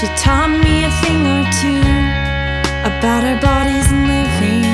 [0.00, 1.84] She taught me a thing or two
[2.88, 4.64] about our bodies and living,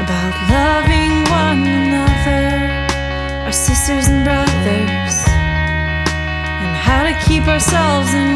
[0.00, 2.72] about loving one another,
[3.44, 5.16] our sisters and brothers,
[6.64, 8.33] and how to keep ourselves in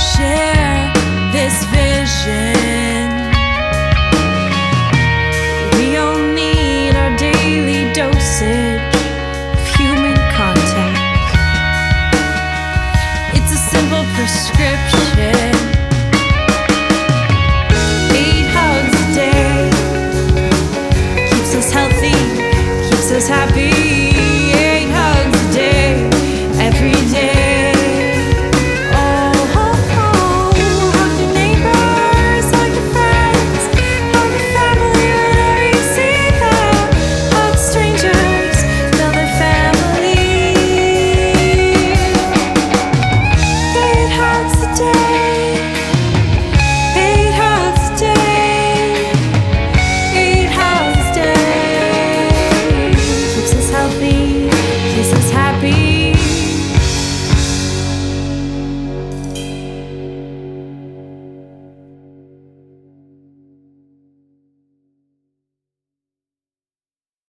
[0.00, 0.59] share.